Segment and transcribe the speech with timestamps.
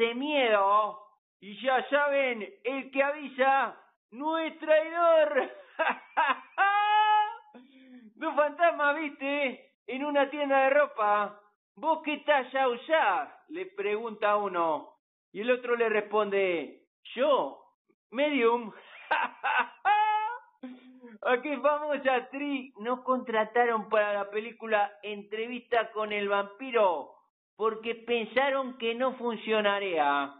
[0.00, 0.98] de miedo.
[1.40, 3.76] Y ya saben, el que avisa
[4.10, 5.50] no es traidor.
[8.16, 11.40] Dos fantasmas, viste, en una tienda de ropa.
[11.76, 13.28] ¿Vos qué talla usás?
[13.48, 14.96] Le pregunta uno.
[15.32, 16.82] Y el otro le responde,
[17.14, 17.62] yo,
[18.10, 18.72] medium.
[21.22, 27.19] ¿A qué famosa actriz nos contrataron para la película Entrevista con el vampiro?
[27.60, 30.32] Porque pensaron que no funcionaría.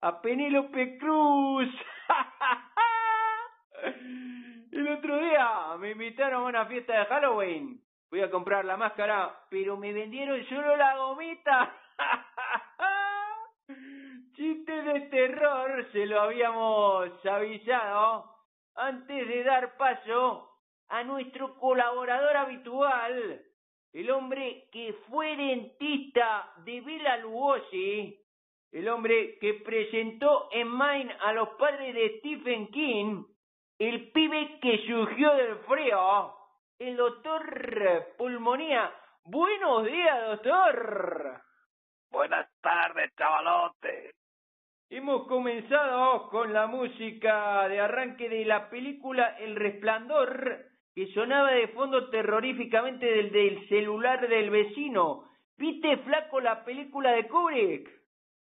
[0.00, 1.68] A Penélope Cruz.
[4.72, 7.82] El otro día me invitaron a una fiesta de Halloween.
[8.08, 11.76] Fui a comprar la máscara, pero me vendieron solo la gomita.
[14.36, 18.24] Chiste de terror, se lo habíamos avisado
[18.74, 20.50] antes de dar paso
[20.88, 23.42] a nuestro colaborador habitual,
[23.96, 28.14] el hombre que fue dentista de Bela Lugosi,
[28.70, 33.24] el hombre que presentó en Maine a los padres de Stephen King,
[33.78, 36.34] el pibe que surgió del frío,
[36.78, 38.92] el doctor Pulmonía.
[39.24, 41.40] Buenos días, doctor.
[42.10, 44.14] Buenas tardes, chavalote.
[44.90, 51.68] Hemos comenzado con la música de arranque de la película El Resplandor, que sonaba de
[51.68, 55.28] fondo terroríficamente del, del celular del vecino.
[55.58, 57.86] ¿Viste, flaco, la película de Kubrick?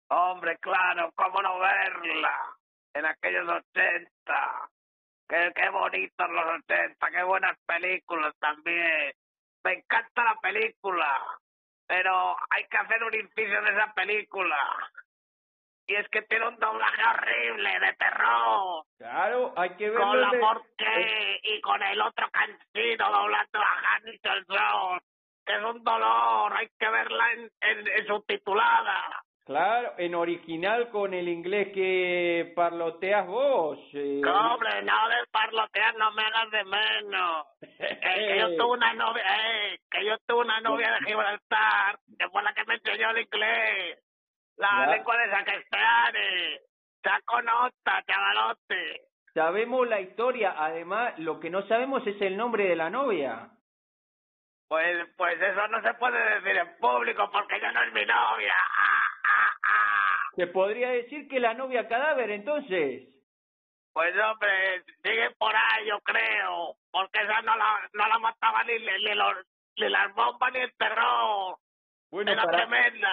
[0.09, 2.35] Hombre, claro, cómo no verla.
[2.95, 4.69] En aquellos ochenta.
[5.29, 9.13] Qué, qué bonitos los ochenta, qué buenas películas también.
[9.63, 11.23] Me encanta la película,
[11.85, 14.57] pero hay que hacer un inciso de esa película.
[15.91, 18.85] Y es que tiene un doblaje horrible de terror.
[18.97, 20.05] Claro, hay que verlo.
[20.07, 25.03] Con la de- Porqué y con el otro cansino doblando a Hamilton Jones.
[25.45, 29.23] Que es un dolor, hay que verla en, en, en subtitulada.
[29.43, 33.79] Claro, en original con el inglés que parloteas vos.
[33.93, 34.21] eh.
[34.23, 37.47] Hombre, no de parlotear, no me hagas de menos.
[38.03, 42.29] Eh, que yo tuve una novia, eh, que yo tuve una novia de Gibraltar, que
[42.29, 43.99] fue la que me enseñó el inglés.
[44.57, 44.91] La Ya.
[44.95, 46.59] lengua de Saquestane.
[47.03, 49.01] Saco nota, chavalote.
[49.33, 53.49] Sabemos la historia, además lo que no sabemos es el nombre de la novia.
[54.67, 58.53] Pues, pues eso no se puede decir en público porque ella no es mi novia.
[58.77, 60.29] Ah, ah, ah.
[60.35, 63.07] Se podría decir que la novia cadáver, entonces.
[63.93, 66.75] Pues hombre, sigue por ahí, yo creo.
[66.91, 69.35] Porque esa no la, no la mataba ni, ni, ni los,
[69.77, 71.57] ni las bombas ni el terror.
[72.11, 73.09] Bueno, Era para, tremenda.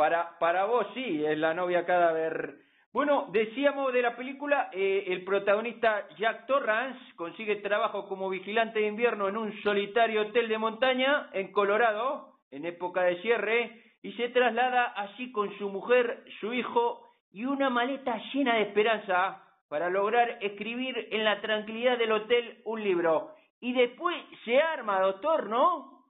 [0.00, 2.54] Para, para vos sí, es la novia cadáver.
[2.90, 8.86] Bueno, decíamos de la película, eh, el protagonista Jack Torrance consigue trabajo como vigilante de
[8.86, 14.30] invierno en un solitario hotel de montaña en Colorado, en época de cierre, y se
[14.30, 20.38] traslada allí con su mujer, su hijo y una maleta llena de esperanza para lograr
[20.40, 23.34] escribir en la tranquilidad del hotel un libro.
[23.60, 26.06] Y después se arma, doctor, ¿no?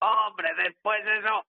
[0.00, 1.44] Hombre, después eso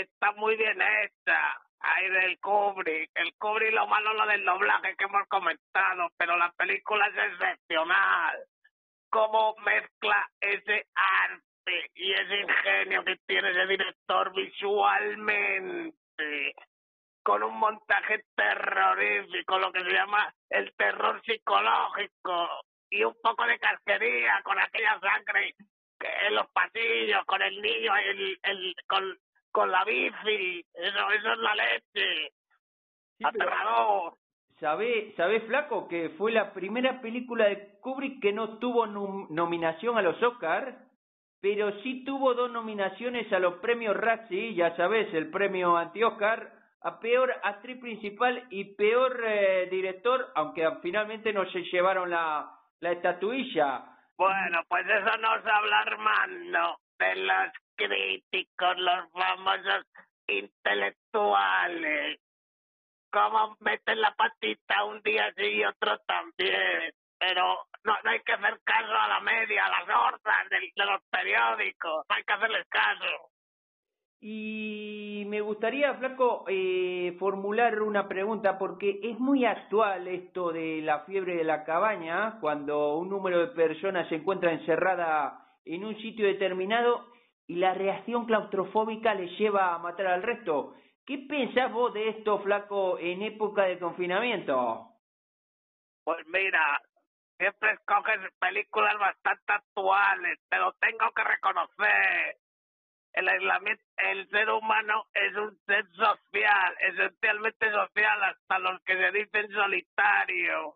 [0.00, 1.60] está muy bien hecha.
[1.80, 3.10] Ahí del Kubrick.
[3.14, 8.44] El Kubrick lo malo lo del doblaje que hemos comentado, pero la película es excepcional.
[9.10, 15.92] Cómo mezcla ese arte y ese ingenio que tiene ese director visualmente
[17.22, 23.58] con un montaje terrorífico, lo que se llama el terror psicológico y un poco de
[23.58, 25.54] casquería con aquella sangre
[26.00, 29.18] en los pasillos, con el niño, el, el, con,
[29.52, 32.32] con la bici, eso, eso es la leche,
[33.18, 34.14] Sí, aterrador.
[34.58, 39.98] ¿Sabe, sabe flaco que fue la primera película de Kubrick que no tuvo nom- nominación
[39.98, 40.78] a los Oscar,
[41.40, 47.00] pero sí tuvo dos nominaciones a los premios Razzie, ya sabes, el premio anti-Oscar, a
[47.00, 52.48] peor actriz principal y peor eh, director, aunque finalmente no se llevaron la,
[52.80, 53.84] la estatuilla.
[54.16, 57.52] Bueno, pues eso nos habla Armando de los
[57.86, 59.86] críticos, los famosos
[60.26, 62.20] intelectuales.
[63.10, 66.94] Cómo meten la patita un día sí y otro también.
[67.18, 71.02] Pero no, no hay que hacer caso a la media, a las hordas de, los
[71.10, 72.04] periódicos.
[72.08, 73.30] No hay que hacerles caso.
[74.24, 81.00] Y me gustaría, Flaco, eh, formular una pregunta, porque es muy actual esto de la
[81.00, 86.26] fiebre de la cabaña, cuando un número de personas se encuentra encerrada en un sitio
[86.26, 87.11] determinado
[87.52, 90.74] y la reacción claustrofóbica le lleva a matar al resto.
[91.04, 94.88] ¿Qué pensás vos de esto, Flaco, en época de confinamiento?
[96.02, 96.80] Pues mira,
[97.36, 102.38] siempre escoges películas bastante actuales, te lo tengo que reconocer
[103.12, 109.10] el aislamiento, el ser humano es un ser social, esencialmente social, hasta los que se
[109.10, 110.74] dicen solitarios,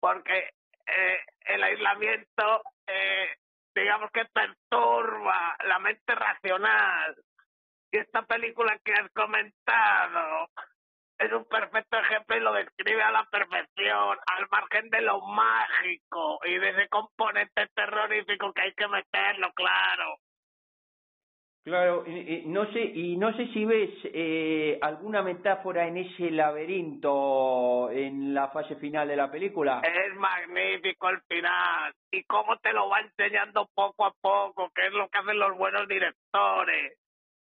[0.00, 0.54] porque
[0.86, 1.18] eh,
[1.48, 3.36] el aislamiento, eh,
[3.74, 7.16] digamos que perturba la mente racional.
[7.90, 10.48] Y esta película que has comentado
[11.18, 16.40] es un perfecto ejemplo y lo describe a la perfección, al margen de lo mágico
[16.44, 20.16] y de ese componente terrorífico que hay que meterlo, claro.
[21.64, 22.04] Claro,
[22.46, 28.48] no sé y no sé si ves eh, alguna metáfora en ese laberinto en la
[28.48, 29.80] fase final de la película.
[29.84, 34.92] Es magnífico el final y cómo te lo va enseñando poco a poco, que es
[34.92, 36.98] lo que hacen los buenos directores.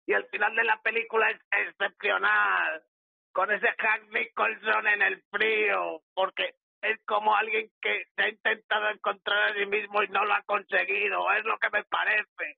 [0.06, 2.84] Y el final de la película es excepcional,
[3.32, 8.90] con ese Hank Nicholson en el frío, porque es como alguien que se ha intentado
[8.90, 12.58] encontrar a sí mismo y no lo ha conseguido, es lo que me parece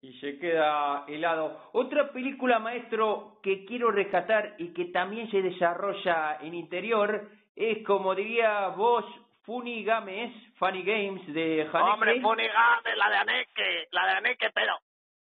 [0.00, 1.70] y se queda helado.
[1.72, 8.14] Otra película, maestro, que quiero rescatar y que también se desarrolla en interior es, como
[8.14, 9.04] diría vos,
[9.42, 11.78] Funny Games, Funny Games de Haneke.
[11.78, 14.74] Hombre, Funny Games, la de Haneke, la de Haneke, pero,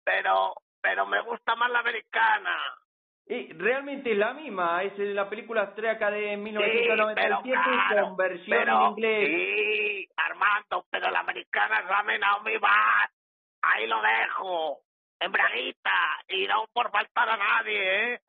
[0.03, 2.57] pero, pero me gusta más la americana.
[3.27, 7.61] Eh, realmente es la misma, es la película austríaca de 1997
[8.01, 9.29] con versión en inglés.
[9.29, 13.11] Sí, Armando, pero la americana es la Naomi Bass
[13.63, 14.81] ahí lo dejo,
[15.21, 18.21] en braguita, y no por faltar a nadie, ¿eh?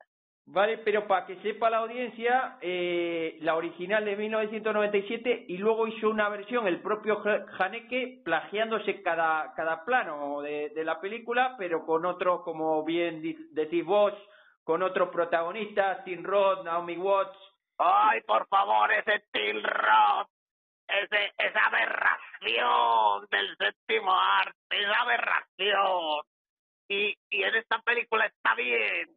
[0.45, 6.09] Vale, pero para que sepa la audiencia, eh, la original de 1997 y luego hizo
[6.09, 7.23] una versión el propio
[7.57, 13.21] Haneke plagiándose cada, cada plano de, de la película, pero con otro, como bien
[13.51, 14.13] decís vos,
[14.65, 17.37] con otros protagonistas, Tim Roth, Naomi Watts.
[17.77, 20.27] Ay, por favor, ese Tim Roth
[20.87, 24.62] ese, esa aberración del séptimo arte,
[25.13, 26.23] aberración.
[26.87, 29.09] Y, y en esta película está bien,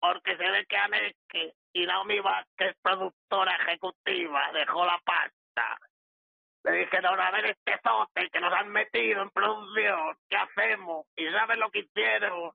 [0.00, 2.20] porque se ve que Aneke y Naomi
[2.56, 5.78] que es productora ejecutiva, dejó la pasta.
[6.64, 11.06] Le dijeron, a ver este zote que nos han metido en producción, ¿qué hacemos?
[11.16, 12.52] ¿Y sabes lo que hicieron?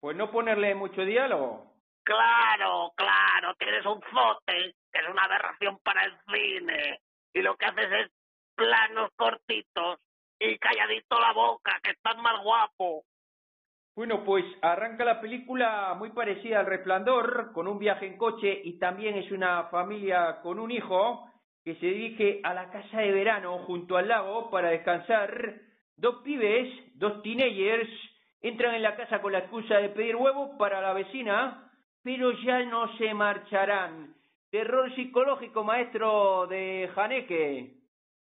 [0.00, 1.74] Pues no ponerle mucho diálogo.
[2.02, 7.00] Claro, claro, tienes un zote que es una aberración para el cine
[7.34, 8.10] y lo que haces es
[8.54, 10.00] planos cortitos
[10.40, 13.04] y calladito la boca, que estás más guapo.
[13.94, 18.78] Bueno, pues arranca la película muy parecida al Resplandor, con un viaje en coche y
[18.78, 21.28] también es una familia con un hijo
[21.64, 25.56] que se dirige a la casa de verano junto al lago para descansar.
[25.96, 27.90] Dos pibes, dos teenagers,
[28.40, 31.68] entran en la casa con la excusa de pedir huevos para la vecina,
[32.04, 34.14] pero ya no se marcharán
[34.50, 37.77] terror psicológico, maestro de Haneke.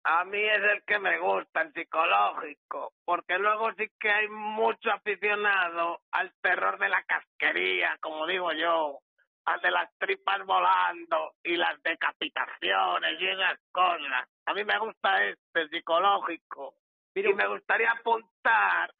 [0.07, 4.91] A mí es el que me gusta, el psicológico, porque luego sí que hay mucho
[4.91, 8.99] aficionado al terror de la casquería, como digo yo,
[9.45, 14.29] al de las tripas volando y las decapitaciones y esas cosas.
[14.45, 16.75] A mí me gusta este psicológico.
[17.11, 17.31] Pero...
[17.31, 18.93] Y me gustaría apuntar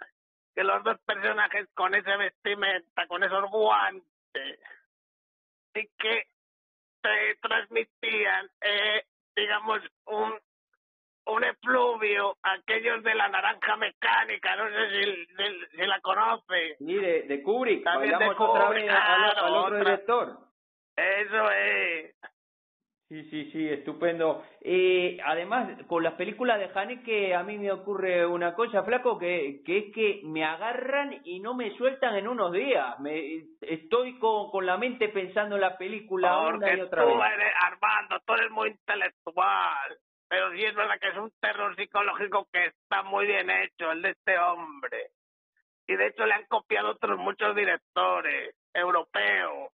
[0.55, 4.59] que los dos personajes con ese vestimenta, con esos guantes,
[5.71, 6.29] sí que
[7.41, 10.39] transmitían, eh, digamos, un,
[11.27, 15.25] un efluvio, aquellos de la naranja mecánica, no sé si,
[15.77, 16.75] si, la conoce.
[16.77, 20.37] Sí, de, de Kubrick, También de otra vez al, otro director.
[20.95, 22.15] Eso es.
[23.07, 24.43] Sí, sí, sí, estupendo.
[24.61, 29.61] Eh, además, con las películas de Haneke a mí me ocurre una cosa, flaco, que,
[29.63, 32.99] que es que me agarran y no me sueltan en unos días.
[32.99, 37.31] Me, estoy con, con la mente pensando en la película una y otra tú vez.
[37.35, 42.47] Eres, Armando, tú eres muy intelectual, pero sí es verdad que es un terror psicológico
[42.51, 45.11] que está muy bien hecho, el de este hombre.
[45.87, 49.71] Y de hecho le han copiado otros muchos directores europeos,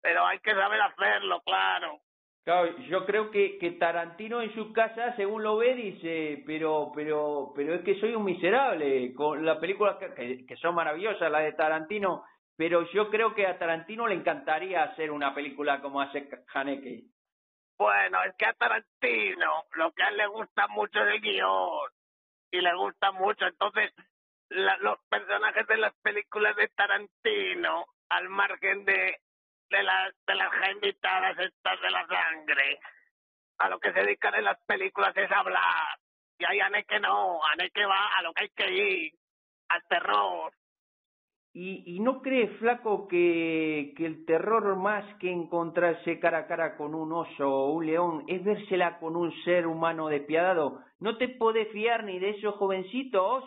[0.00, 2.00] pero hay que saber hacerlo, claro.
[2.42, 7.74] Claro, yo creo que, Tarantino en su casa, según lo ve, dice, pero, pero, pero
[7.74, 12.24] es que soy un miserable con las películas que, que, son maravillosas, las de Tarantino,
[12.56, 17.04] pero yo creo que a Tarantino le encantaría hacer una película como hace Haneke.
[17.80, 21.90] Bueno, es que a Tarantino lo que a él le gusta mucho es el guion
[22.50, 23.90] y le gusta mucho, entonces
[24.50, 29.18] los personajes de las películas de Tarantino, al margen de,
[29.70, 32.80] de, las de las invitadas estas de la sangre,
[33.56, 35.98] a lo que se dedican en las películas es hablar.
[36.36, 39.12] Y hay Ane que no, Ane que va a lo que hay que ir,
[39.70, 40.52] al terror.
[41.52, 46.94] ¿Y, y no crees, flaco, que, el terror más que encontrarse cara a cara con
[46.94, 50.80] un oso o un león es vérsela con un ser humano despiadado?
[51.00, 53.44] ¿No te podés fiar ni de esos jovencitos?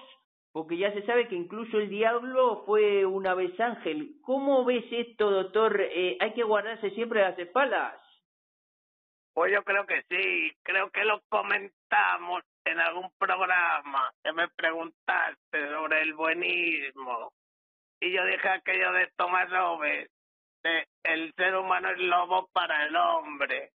[0.52, 4.18] Porque ya se sabe que incluso el diablo fue una vez ángel.
[4.22, 5.80] ¿Cómo ves esto, doctor?
[5.82, 7.96] Eh, ¿Hay que guardarse siempre las espaldas?
[9.34, 15.70] Pues yo creo que sí, creo que lo comentamos en algún programa que me preguntaste
[15.70, 17.32] sobre el buenismo.
[18.04, 19.10] Y yo dije aquello de
[19.48, 20.12] López,
[20.62, 23.72] de el ser humano es lobo para el hombre.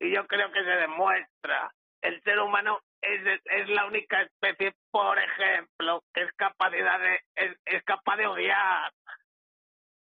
[0.00, 1.70] Y yo creo que se demuestra.
[2.00, 7.58] El ser humano es, es la única especie, por ejemplo, que es capacidad de, es,
[7.66, 8.90] es capaz de odiar.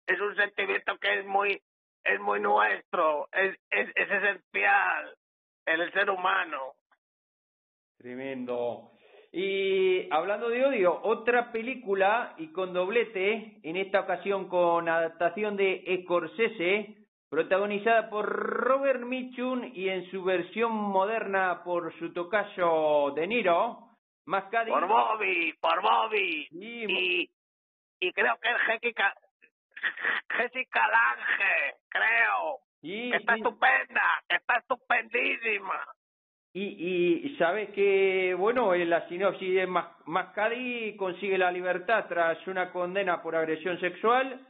[0.07, 1.61] Es un sentimiento que es muy
[2.05, 5.17] es muy nuestro, es, es, es esencial
[5.67, 6.77] en el ser humano.
[7.99, 8.93] Tremendo.
[9.31, 16.01] Y hablando de odio, otra película y con doblete, en esta ocasión con adaptación de
[16.03, 16.97] Scorsese,
[17.29, 23.89] protagonizada por Robert Mitchum y en su versión moderna por su tocayo De Niro,
[24.25, 24.71] Mascadi.
[24.71, 26.49] Por Bobby, por Bobby.
[26.51, 27.31] Y,
[28.01, 29.15] y, creo que es Jessica,
[30.31, 32.61] Jessica Lange, creo.
[33.15, 35.85] está estupenda, está estupendísima.
[36.55, 39.67] Y, sabes que, bueno, en la sinopsis de
[40.07, 44.41] Mascadi consigue la libertad tras una condena por agresión sexual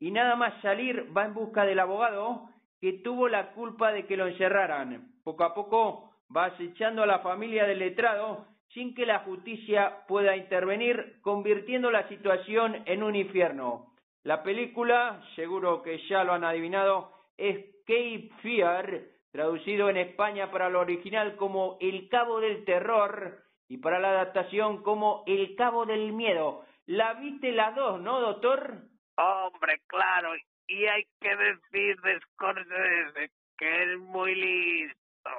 [0.00, 4.16] y nada más salir va en busca del abogado que tuvo la culpa de que
[4.16, 5.12] lo encerraran.
[5.22, 10.36] Poco a poco va acechando a la familia del letrado sin que la justicia pueda
[10.36, 13.94] intervenir, convirtiendo la situación en un infierno.
[14.24, 20.68] La película, seguro que ya lo han adivinado, es Cape Fear, traducido en España para
[20.68, 26.12] lo original como El Cabo del Terror y para la adaptación como El Cabo del
[26.12, 26.64] Miedo.
[26.86, 28.82] La viste las dos, ¿no, doctor?
[29.16, 30.30] Hombre, claro,
[30.68, 35.30] y hay que decir de Scorsese que es muy listo,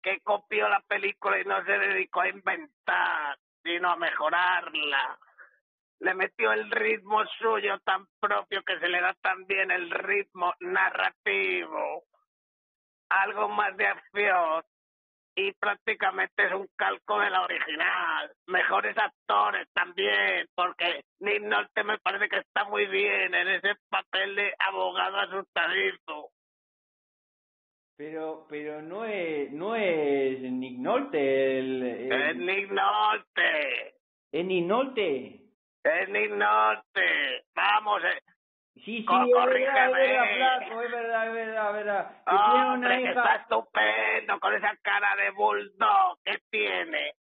[0.00, 5.18] que copió la película y no se dedicó a inventar, sino a mejorarla
[6.00, 12.04] le metió el ritmo suyo tan propio que se le da también el ritmo narrativo,
[13.08, 14.62] algo más de acción
[15.38, 18.32] y prácticamente es un calco de la original.
[18.46, 24.34] Mejores actores también, porque Nick Nolte me parece que está muy bien en ese papel
[24.34, 26.30] de abogado asustadizo.
[27.96, 33.94] Pero, pero no es, no es Nick Nolte el, Es Nick Nolte.
[34.32, 35.40] ¿Es Nick Nolte?
[35.84, 37.44] Es Nick Nolte.
[37.54, 38.27] Vamos, eh.
[38.88, 42.10] Sí, sí, es verdad, es verdad, flaco, es verdad, es verdad, es verdad.
[42.24, 43.10] Que tiene una hija...
[43.10, 47.12] está estupendo con esa cara de bulldog que tiene.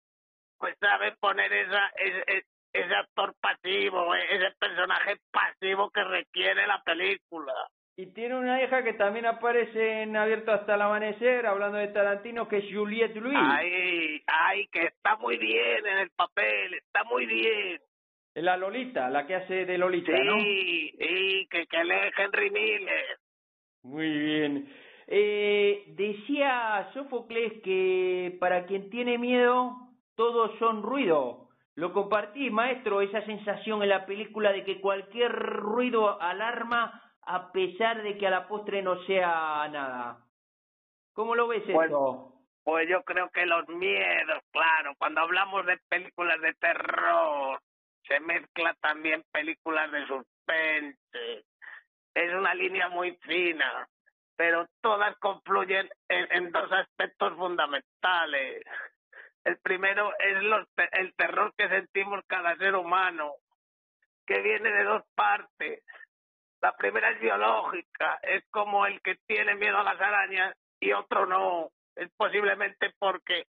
[0.59, 6.81] Pues sabe poner esa, ese, ese actor pasivo, eh, ese personaje pasivo que requiere la
[6.85, 7.53] película.
[7.97, 12.47] Y tiene una hija que también aparece en Abierto hasta el Amanecer, hablando de Tarantino,
[12.47, 13.37] que es Juliette Louis.
[13.43, 17.81] Ay, ay, que está muy bien en el papel, está muy bien.
[18.37, 20.39] La Lolita, la que hace de Lolita, ¿no?
[20.39, 23.19] Sí, sí, que, que lee Henry Miller.
[23.83, 24.69] Muy bien.
[25.07, 29.75] Eh, decía Sófocles que para quien tiene miedo,
[30.17, 31.49] todos son ruido.
[31.77, 38.03] Lo compartí, maestro, esa sensación en la película de que cualquier ruido alarma a pesar
[38.03, 40.19] de que a la postre no sea nada.
[41.15, 42.33] ¿Cómo lo ves pues, esto?
[42.65, 47.61] Pues yo creo que los miedos, claro, cuando hablamos de películas de terror,
[48.07, 51.45] se mezcla también películas de suspense.
[52.15, 53.89] Es una línea muy fina,
[54.37, 58.63] pero todas confluyen en, dos aspectos fundamentales.
[59.45, 63.35] El primero es los, el terror que sentimos cada ser humano,
[64.27, 65.83] que viene de dos partes.
[66.61, 71.27] La primera es biológica, es como el que tiene miedo a las arañas y otro
[71.27, 71.71] no.
[71.95, 73.47] Es posiblemente porque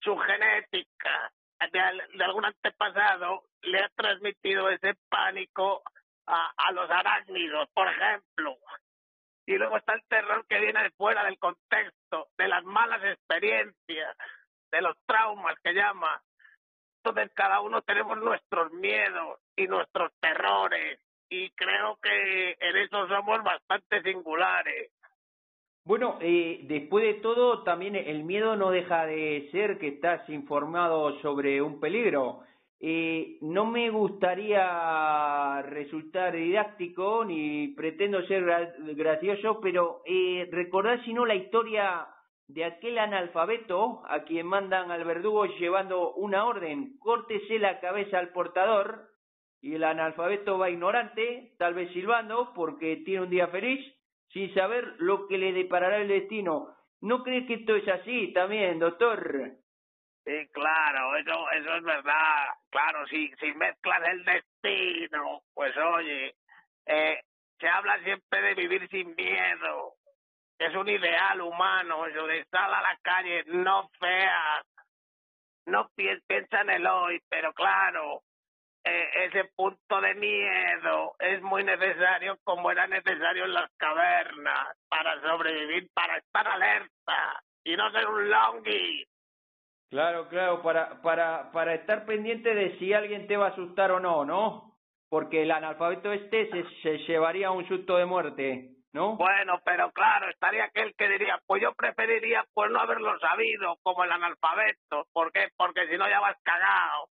[0.00, 1.32] su genética
[1.72, 5.82] de, algún antepasado le ha transmitido ese pánico
[6.26, 8.56] a, a los arácnidos, por ejemplo.
[9.46, 14.16] Y luego está el terror que viene de fuera del contexto, de las malas experiencias,
[14.70, 16.22] de los traumas que llama.
[17.04, 23.42] Entonces cada uno tenemos nuestros miedos y nuestros terrores y creo que en eso somos
[23.42, 24.90] bastante singulares.
[25.86, 31.20] Bueno, eh, después de todo, también el miedo no deja de ser que estás informado
[31.20, 32.40] sobre un peligro.
[32.80, 38.44] Eh, no me gustaría resultar didáctico ni pretendo ser
[38.94, 42.06] gracioso, pero eh, recordad si no la historia
[42.48, 48.30] de aquel analfabeto a quien mandan al verdugo llevando una orden, córtese la cabeza al
[48.30, 49.10] portador,
[49.60, 53.80] y el analfabeto va ignorante, tal vez silbando, porque tiene un día feliz,
[54.34, 56.76] sin saber lo que le deparará el destino.
[57.00, 59.52] ¿No cree que esto es así también, doctor?
[60.24, 62.46] Sí, claro, eso, eso es verdad.
[62.70, 66.34] Claro, si, si mezclas el destino, pues oye,
[66.86, 67.20] eh,
[67.60, 69.94] se habla siempre de vivir sin miedo.
[70.58, 74.66] Es un ideal humano, eso de estar a la calle, no feas.
[75.66, 78.22] No piensa en el hoy, pero claro,
[78.84, 85.88] ese punto de miedo es muy necesario como era necesario en las cavernas para sobrevivir,
[85.94, 89.06] para estar alerta y no ser un longi.
[89.90, 94.00] Claro, claro, para, para, para estar pendiente de si alguien te va a asustar o
[94.00, 94.76] no, ¿no?
[95.08, 99.16] Porque el analfabeto este se, se llevaría un susto de muerte, ¿no?
[99.16, 104.04] Bueno, pero claro, estaría aquel que diría, pues yo preferiría pues no haberlo sabido como
[104.04, 105.06] el analfabeto.
[105.12, 105.48] ¿Por qué?
[105.56, 107.08] Porque si no ya vas cagado.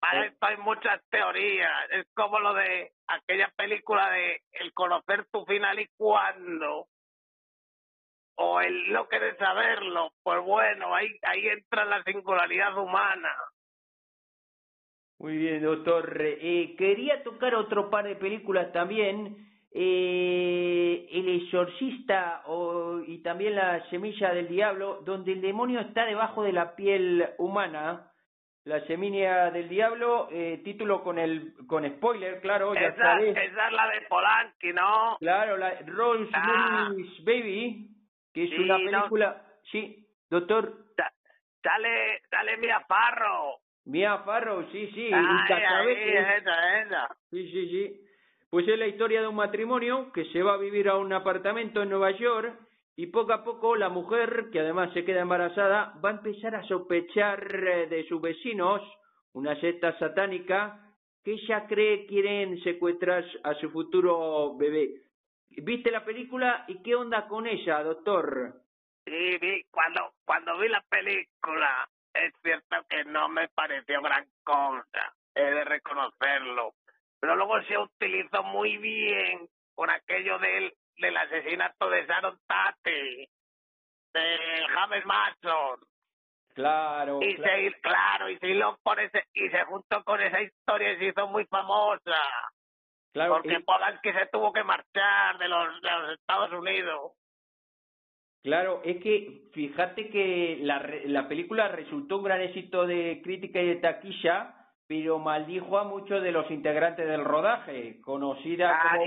[0.00, 1.90] Para esto hay muchas teorías.
[1.90, 6.86] Es como lo de aquella película de el conocer tu final y cuándo.
[8.36, 10.12] O el no querer saberlo.
[10.22, 13.30] Pues bueno, ahí, ahí entra la singularidad humana.
[15.18, 16.16] Muy bien, doctor.
[16.18, 19.48] Eh, quería tocar otro par de películas también.
[19.72, 26.42] Eh, el exorcista o, y también la semilla del diablo, donde el demonio está debajo
[26.42, 28.09] de la piel humana
[28.64, 33.72] la Semilla del Diablo, eh, título con el con spoiler, claro, ya esa, Esa es
[33.72, 35.16] la de Polanski, ¿no?
[35.18, 36.90] Claro, la Rose ah.
[37.24, 37.88] Baby,
[38.32, 39.42] que es una película...
[39.70, 40.86] Sí, doctor.
[41.62, 43.60] sale, sale Mia Farro.
[43.86, 45.10] Mia Farro, sí, sí.
[45.12, 47.08] Ah, esa, esa.
[47.30, 48.00] Sí, sí, sí.
[48.50, 51.82] Pues es la historia de un matrimonio que se va a vivir a un apartamento
[51.82, 52.58] en Nueva York
[53.00, 56.62] y poco a poco la mujer, que además se queda embarazada, va a empezar a
[56.64, 58.82] sospechar eh, de sus vecinos,
[59.32, 60.78] una secta satánica,
[61.24, 65.00] que ella cree quieren secuestrar a su futuro bebé.
[65.48, 68.60] ¿Viste la película y qué onda con ella, doctor?
[69.06, 75.14] Sí, vi, cuando, cuando vi la película, es cierto que no me pareció gran cosa,
[75.34, 76.74] he de reconocerlo,
[77.18, 83.28] pero luego se utilizó muy bien con aquello del del asesinato de Sharon Tate,
[84.14, 85.80] de James Mason.
[86.54, 87.20] Claro.
[87.22, 87.52] Y claro.
[87.52, 91.26] se claro, y se por ese, y se juntó con esa historia y se hizo
[91.28, 92.20] muy famosa.
[93.12, 93.34] Claro.
[93.34, 93.62] Porque y...
[93.62, 97.12] Polanski se tuvo que marchar de los, de los Estados Unidos.
[98.42, 103.66] Claro, es que fíjate que la, la película resultó un gran éxito de crítica y
[103.66, 104.59] de taquilla,
[104.90, 109.06] pero maldijo a muchos de los integrantes del rodaje, conocida como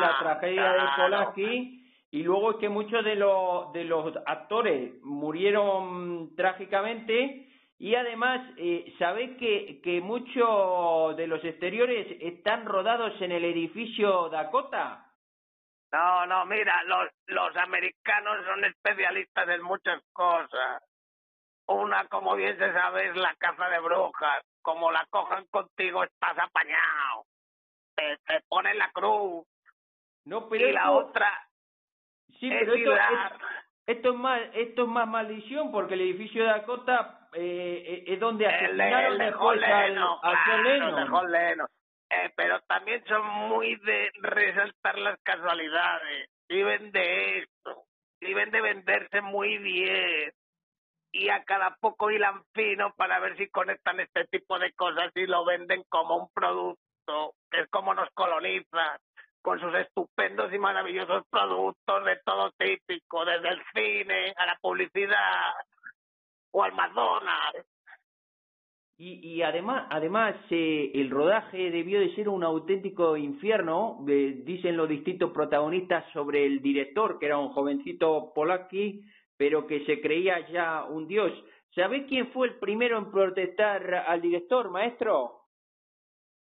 [0.00, 6.34] la tragedia de Polaski, y luego es que muchos de los, de los actores murieron
[6.34, 7.46] trágicamente,
[7.78, 14.30] y además, eh, ¿sabéis que, que muchos de los exteriores están rodados en el edificio
[14.30, 15.12] Dakota?
[15.92, 20.82] No, no, mira, los, los americanos son especialistas en muchas cosas.
[21.66, 26.36] Una, como bien se sabe, es la caza de brujas como la cojan contigo, estás
[26.36, 27.24] apañado.
[27.94, 29.46] Te, te ponen la cruz.
[30.24, 31.30] No, pero y la otra.
[32.40, 32.92] Sí, pero esto,
[33.86, 38.18] esto, es más, esto es más maldición porque el edificio de Dakota eh, eh es
[38.18, 41.68] donde asesinaron el, después Leno, al,
[42.10, 46.28] Eh, pero también son muy de resaltar las casualidades.
[46.48, 47.84] Viven de esto.
[48.20, 50.32] Viven de venderse muy bien
[51.18, 55.26] y a cada poco hilan fino para ver si conectan este tipo de cosas y
[55.26, 58.98] lo venden como un producto, que es como nos colonizan,
[59.40, 65.54] con sus estupendos y maravillosos productos de todo típico, desde el cine a la publicidad
[66.50, 67.66] o al McDonald's.
[68.98, 74.76] Y, y además, además eh, el rodaje debió de ser un auténtico infierno, eh, dicen
[74.76, 79.02] los distintos protagonistas sobre el director, que era un jovencito polaki,
[79.36, 81.32] pero que se creía ya un dios.
[81.74, 85.42] ¿Sabe quién fue el primero en protestar al director, maestro?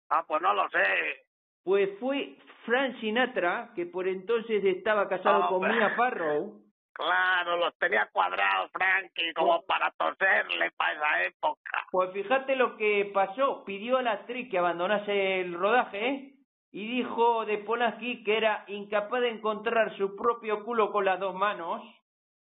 [0.09, 1.25] Ah, pues no lo sé.
[1.63, 6.61] Pues fue Frank Sinatra, que por entonces estaba casado con Mia Farrow.
[6.93, 11.87] Claro, los tenía cuadrados, Frankie, como pues para toserle para esa época.
[11.89, 13.63] Pues fíjate lo que pasó.
[13.65, 16.33] Pidió a la actriz que abandonase el rodaje
[16.71, 21.33] y dijo de Polanski que era incapaz de encontrar su propio culo con las dos
[21.33, 21.81] manos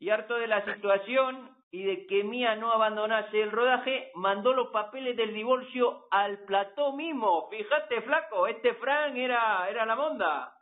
[0.00, 4.68] y harto de la situación, y de que Mía no abandonase el rodaje, mandó los
[4.70, 7.48] papeles del divorcio al plató mismo.
[7.50, 10.52] Fíjate, flaco, este Fran era, era la monda.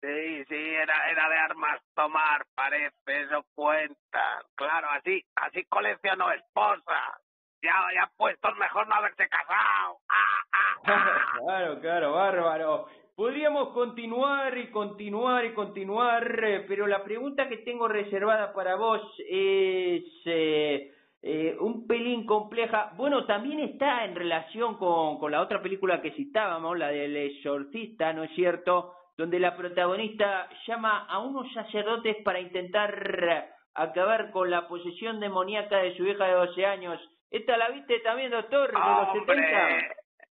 [0.00, 4.42] Sí, sí, era, era de armas tomar, parece, eso cuenta.
[4.56, 7.20] Claro, así, así coleccionó esposa.
[7.62, 9.98] Ya, ya puesto mejor no haberse casado.
[10.08, 11.36] Ah, ah, ah.
[11.44, 12.86] claro, claro, bárbaro.
[13.20, 16.24] Podríamos continuar y continuar y continuar,
[16.66, 22.92] pero la pregunta que tengo reservada para vos es eh, eh, un pelín compleja.
[22.96, 28.14] Bueno, también está en relación con, con la otra película que citábamos, la del exorcista,
[28.14, 28.94] ¿no es cierto?
[29.18, 35.94] Donde la protagonista llama a unos sacerdotes para intentar acabar con la posesión demoníaca de
[35.94, 36.98] su hija de 12 años.
[37.30, 39.76] ¿Esta la viste también, doctor, de los 70?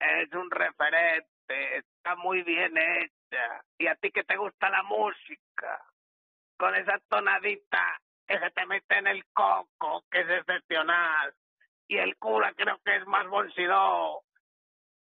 [0.01, 3.65] Es un referente está muy bien hecha.
[3.79, 5.81] Y a ti que te gusta la música,
[6.59, 11.33] con esa tonadita que se te mete en el coco, que es excepcional.
[11.87, 14.23] Y el cura creo que es más bolsido,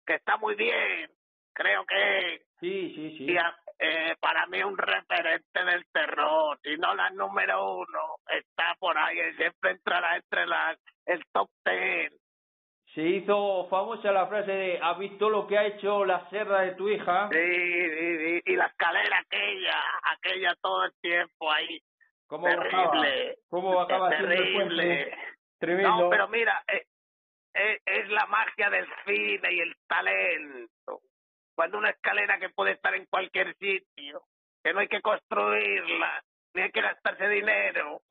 [0.05, 1.11] que está muy bien,
[1.53, 2.45] creo que.
[2.59, 3.31] Sí, sí, sí.
[3.31, 3.37] Y
[3.79, 9.17] eh, para mí un referente del terror, si no la número uno, está por ahí,
[9.35, 12.11] siempre entrará entre las el top ten
[12.97, 16.71] se hizo famosa la frase de ¿has visto lo que ha hecho la cerda de
[16.71, 17.29] tu hija?
[17.31, 19.83] Sí, sí, y la escalera aquella,
[20.15, 21.79] aquella todo el tiempo ahí.
[22.25, 23.37] ¿Cómo terrible.
[23.49, 25.15] ¿Cómo bajaba terrible.
[25.59, 26.05] Tremendo.
[26.05, 26.87] No, pero mira, eh,
[27.53, 31.01] eh, es la magia del cine y el talento.
[31.55, 34.23] Cuando una escalera que puede estar en cualquier sitio,
[34.63, 36.23] que no hay que construirla,
[36.55, 38.01] ni hay que gastarse dinero,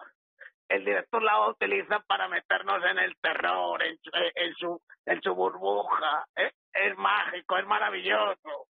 [0.68, 4.80] el director la utiliza para meternos en el terror, en, su,
[5.22, 6.26] su burbuja.
[6.34, 8.66] Es, mágico, es maravilloso.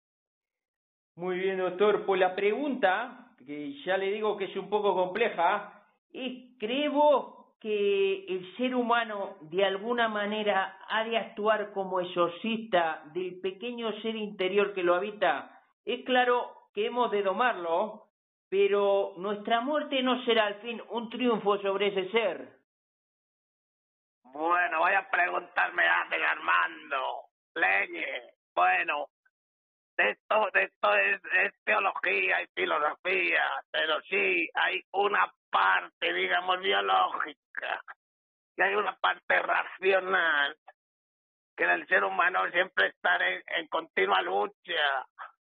[1.16, 2.04] Muy bien, doctor.
[2.04, 5.82] Pues la pregunta, que ya le digo que es un poco compleja,
[6.12, 13.40] es, ¿creo que el ser humano de alguna manera ha de actuar como exorcista del
[13.40, 15.62] pequeño ser interior que lo habita?
[15.84, 18.05] Es claro que hemos de domarlo,
[18.48, 22.56] pero nuestra muerte no será al fin un triunfo sobre ese ser.
[24.22, 27.26] Bueno, voy a preguntarme antes, Armando.
[27.54, 28.22] Leñe,
[28.54, 29.06] bueno,
[29.96, 37.82] esto, esto es, es, teología y filosofía, pero sí hay una parte, digamos, biológica,
[38.56, 40.56] y hay una parte racional,
[41.56, 45.06] que el ser humano siempre está en, en continua lucha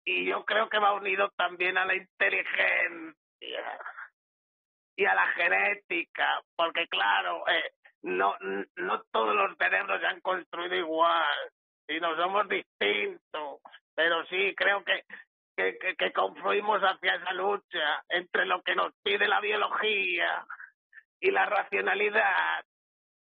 [0.06, 3.14] y yo creo que va unido también a la inteligencia
[4.96, 8.36] y a la genética, porque claro, eh, no,
[8.76, 11.50] no todos los cerebros se han construido igual,
[11.88, 13.60] y no somos distintos,
[13.94, 15.02] pero sí creo que,
[15.56, 20.46] que, que, que confluimos hacia esa lucha entre lo que nos pide la biología
[21.20, 22.64] y la racionalidad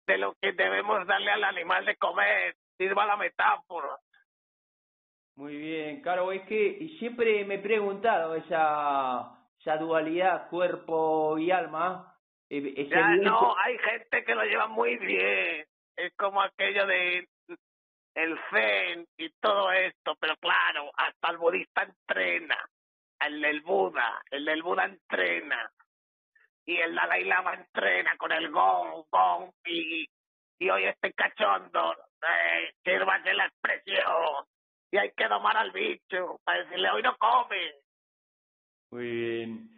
[0.07, 3.97] de lo que debemos darle al animal de comer, sirva la metáfora.
[5.37, 12.14] Muy bien, claro, es que siempre me he preguntado esa, esa dualidad cuerpo y alma.
[12.49, 15.66] Eh, ya, no, hay gente que lo lleva muy bien.
[15.94, 17.29] Es como aquello de
[18.14, 22.57] el zen y todo esto, pero claro, hasta el budista entrena,
[23.20, 25.70] el del Buda, el del Buda entrena,
[26.64, 30.09] y el Dalai Lama entrena con el gong, gong, y,
[30.59, 34.46] y hoy este cachondo, eh, sírvase la expresión,
[34.90, 37.72] y hay que domar al bicho para decirle hoy no come.
[38.90, 39.77] Muy bien.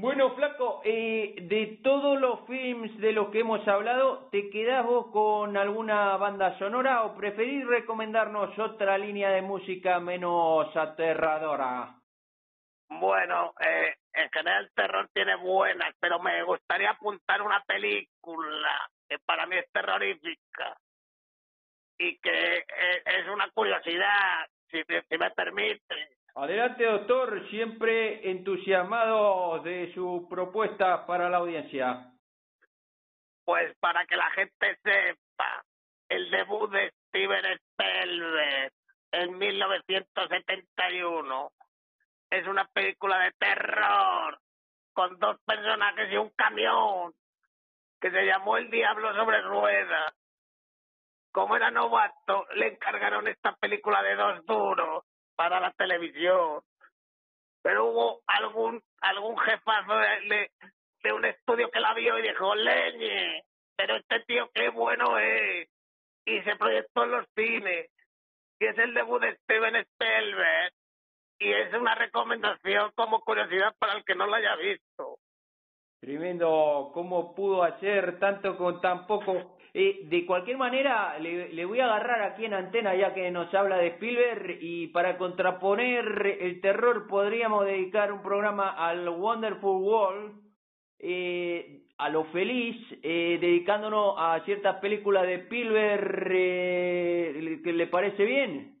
[0.00, 5.08] Bueno, Flaco, eh, de todos los films de los que hemos hablado, ¿te quedás vos
[5.10, 11.96] con alguna banda sonora o preferís recomendarnos otra línea de música menos aterradora?
[12.88, 19.18] Bueno, eh, en general el terror tiene buenas, pero me gustaría apuntar una película que
[19.18, 20.76] para mí es terrorífica,
[21.98, 26.16] y que eh, es una curiosidad, si, si me permite.
[26.34, 32.12] Adelante, doctor, siempre entusiasmado de su propuesta para la audiencia.
[33.44, 35.64] Pues para que la gente sepa,
[36.08, 38.72] el debut de Steven Spielberg
[39.12, 41.52] en 1971
[42.30, 44.38] es una película de terror
[44.92, 47.12] con dos personajes y un camión
[48.00, 50.14] que se llamó El Diablo sobre Ruedas
[51.32, 55.04] como era novato, le encargaron esta película de dos duros
[55.36, 56.60] para la televisión.
[57.62, 63.42] Pero hubo algún algún jefazo de, un estudio que la vio y dijo, leñe,
[63.76, 65.68] pero este tío qué bueno es.
[66.24, 67.90] Y se proyectó en los cines.
[68.60, 70.72] Y es el debut de Steven Spielberg.
[71.38, 75.18] Y es una recomendación como curiosidad para el que no lo haya visto.
[76.00, 79.57] Tremendo cómo pudo hacer tanto con tan poco.
[79.80, 83.54] Eh, de cualquier manera, le, le, voy a agarrar aquí en antena ya que nos
[83.54, 90.42] habla de Spielberg y para contraponer el terror podríamos dedicar un programa al Wonderful World,
[90.98, 98.24] eh, a lo feliz, eh, dedicándonos a ciertas películas de Spielberg eh, que le parece
[98.24, 98.80] bien.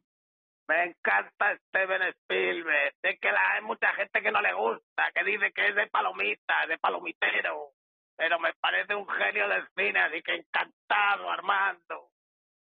[0.66, 2.94] Me encanta Steven Spielberg.
[3.02, 5.86] Sé que la, hay mucha gente que no le gusta, que dice que es de
[5.86, 7.77] palomita, de palomitero.
[8.18, 12.08] Pero me parece un genio del cine, así que encantado, Armando.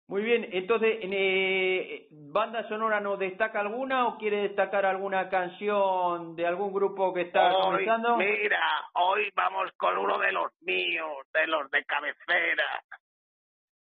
[0.07, 6.45] Muy bien, entonces, eh, ¿banda sonora nos destaca alguna o quiere destacar alguna canción de
[6.45, 7.87] algún grupo que está hoy,
[8.17, 8.59] Mira,
[8.93, 12.83] hoy vamos con uno de los míos, de los de cabecera.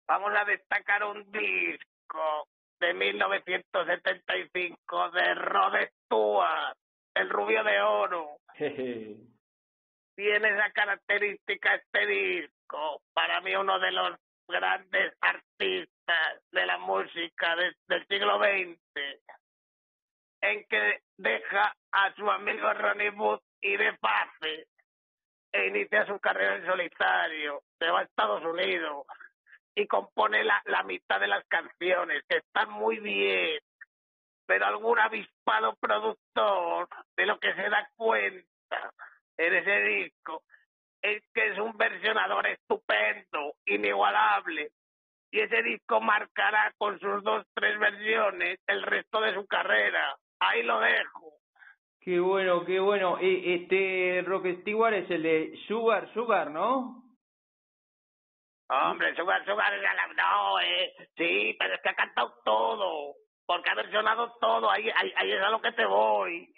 [0.05, 2.47] Vamos a destacar un disco
[2.79, 6.75] de 1975 de Rod Stewart,
[7.15, 8.37] el rubio de oro.
[10.15, 17.55] Tiene esa característica este disco, para mí uno de los grandes artistas de la música
[17.87, 18.79] del siglo XX,
[20.41, 24.67] en que deja a su amigo Ronnie Wood y de pase
[25.51, 29.07] e inicia su carrera en solitario, se va a Estados Unidos
[29.75, 33.59] y compone la, la mitad de las canciones, que están muy bien,
[34.45, 38.93] pero algún avispado productor de lo que se da cuenta
[39.37, 40.43] en ese disco
[41.01, 44.71] es que es un versionador estupendo, inigualable,
[45.31, 50.15] y ese disco marcará con sus dos, tres versiones el resto de su carrera.
[50.39, 51.33] Ahí lo dejo.
[51.99, 53.17] Qué bueno, qué bueno.
[53.19, 57.01] E, este Rock Stewart es el de Sugar, Sugar, ¿no?
[58.69, 59.73] Hombre, Sugar Sugar
[60.15, 60.93] no, eh.
[61.17, 63.15] Sí, pero es que ha cantado todo.
[63.45, 64.69] Porque ha versionado todo.
[64.69, 66.53] Ahí, ahí, ahí es a lo que te voy.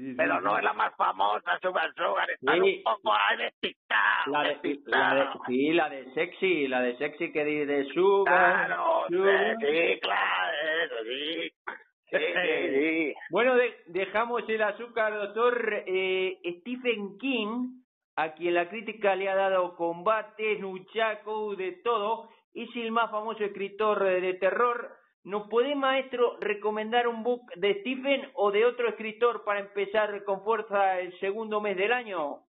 [0.00, 2.30] Sí, pero no es la más famosa, Sugar Sugar.
[2.30, 4.32] Está un poco despistado.
[4.32, 6.68] La de, la de, sí, la de Sexy.
[6.68, 8.66] La de Sexy que dice Sugar.
[8.66, 9.56] Claro, sugar.
[9.60, 11.52] sí, claro, sí.
[12.10, 15.84] Sí, sí, Bueno, de, dejamos el azúcar, doctor.
[15.86, 17.82] Eh, Stephen King
[18.16, 23.44] a quien la crítica le ha dado combate, nuchaco, de todo, es el más famoso
[23.44, 24.96] escritor de terror.
[25.24, 30.42] ¿Nos puede, maestro, recomendar un book de Stephen o de otro escritor para empezar con
[30.42, 32.44] fuerza el segundo mes del año?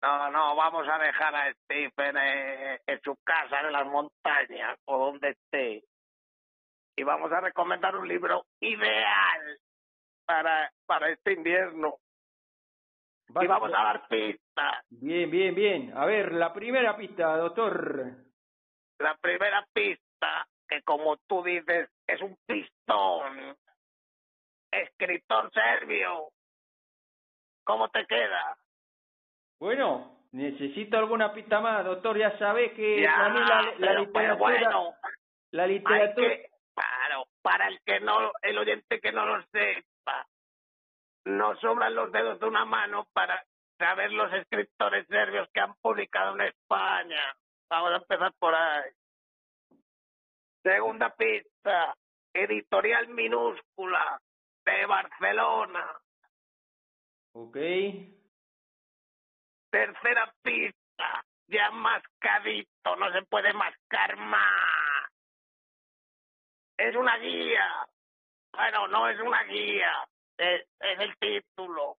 [0.00, 4.98] No, no, vamos a dejar a Stephen eh, en su casa, en las montañas o
[4.98, 5.82] donde esté.
[6.96, 9.58] Y vamos a recomendar un libro ideal
[10.24, 11.94] para, para este invierno.
[13.28, 14.84] Y vamos a dar pistas.
[14.90, 15.92] Bien, bien, bien.
[15.96, 18.14] A ver, la primera pista, doctor.
[19.00, 23.56] La primera pista, que como tú dices, es un pistón.
[24.70, 26.28] Escritor serbio.
[27.64, 28.56] ¿Cómo te queda?
[29.60, 32.18] Bueno, necesito alguna pista más, doctor.
[32.18, 34.34] Ya sabes que la, literatura...
[34.34, 34.94] bueno,
[35.52, 36.36] la literatura...
[36.74, 40.26] claro, para el que no, el oyente que no lo sepa,
[41.24, 43.44] no sobran los dedos de una mano para
[43.78, 47.34] saber los escritores serbios que han publicado en España.
[47.70, 48.90] Vamos a empezar por ahí.
[50.64, 51.94] Segunda pista,
[52.32, 54.18] editorial minúscula
[54.64, 56.00] de Barcelona.
[57.34, 57.56] Ok.
[59.70, 65.10] Tercera pista, ya mascadito, no se puede mascar más.
[66.78, 67.86] Es una guía.
[68.54, 69.92] Bueno, no es una guía,
[70.38, 71.98] es, el título.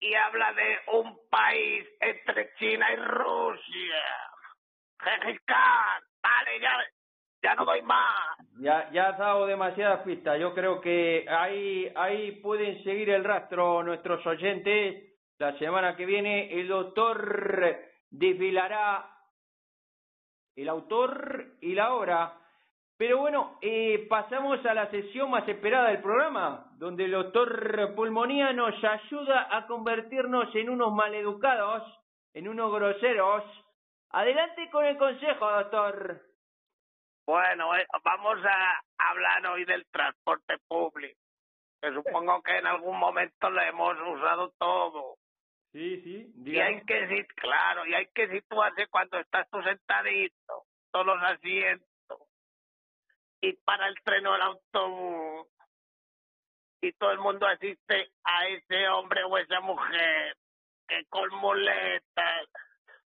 [0.00, 4.30] Y habla de un país entre China y Rusia.
[5.00, 5.40] Gengis
[6.22, 6.84] vale, ya,
[7.42, 8.36] ya no doy más.
[8.60, 10.38] Ya, ya has dado demasiadas pistas.
[10.40, 15.04] Yo creo que ahí, ahí pueden seguir el rastro nuestros oyentes.
[15.38, 17.76] La semana que viene el doctor
[18.10, 19.08] desvelará
[20.56, 22.38] el autor y la obra
[22.98, 28.52] pero bueno, eh, pasamos a la sesión más esperada del programa, donde el doctor Pulmonía
[28.52, 31.84] nos ayuda a convertirnos en unos maleducados,
[32.34, 33.44] en unos groseros.
[34.10, 36.27] Adelante con el consejo, doctor.
[37.28, 41.20] Bueno, eh, vamos a hablar hoy del transporte público,
[41.78, 45.16] que supongo que en algún momento lo hemos usado todo.
[45.70, 46.32] Sí, sí.
[46.46, 51.86] Y hay que, claro, y hay que situarse cuando estás tú sentadito, todos los asientos
[53.42, 55.48] y para el tren o el autobús
[56.80, 60.34] y todo el mundo asiste a ese hombre o esa mujer
[60.88, 62.48] que con muletas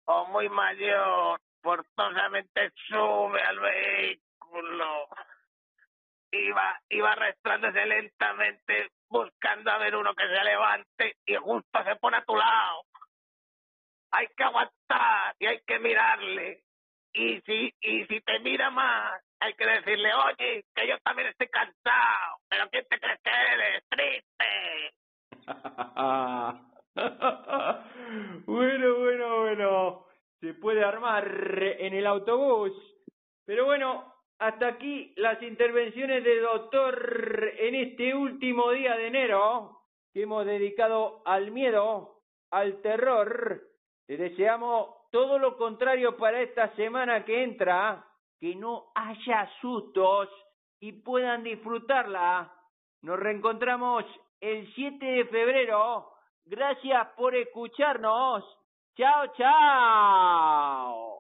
[0.06, 5.10] o muy mayor forzosamente sube al vehículo
[6.56, 12.18] va, iba arrastrándose lentamente buscando a ver uno que se levante y justo se pone
[12.18, 12.84] a tu lado
[14.12, 16.62] hay que aguantar y hay que mirarle.
[17.14, 21.48] Y si, y si te mira más, hay que decirle, oye, que yo también estoy
[21.48, 23.84] cansado, pero ¿quién te crees que eres?
[23.90, 24.94] Triste.
[28.46, 30.07] bueno, bueno, bueno.
[30.40, 31.28] Se puede armar
[31.80, 32.72] en el autobús.
[33.46, 39.78] Pero bueno, hasta aquí las intervenciones de doctor en este último día de enero
[40.14, 42.22] que hemos dedicado al miedo,
[42.52, 43.62] al terror.
[44.08, 48.06] Le deseamos todo lo contrario para esta semana que entra,
[48.40, 50.30] que no haya sustos
[50.80, 52.54] y puedan disfrutarla.
[53.02, 54.06] Nos reencontramos
[54.40, 56.12] el 7 de febrero.
[56.46, 58.44] Gracias por escucharnos.
[58.98, 61.17] Tchau, tchau!